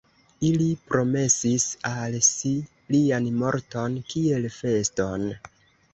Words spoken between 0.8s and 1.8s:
promesis